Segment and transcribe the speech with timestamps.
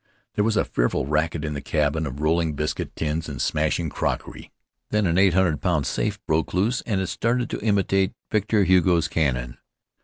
[0.33, 4.51] There was a fearful racket in the cabin of rolling biscuit tins and smashing crockery.
[4.89, 9.59] Then an eight hundred pound safe broke loose and started to imitate Victor Hugo's cannon.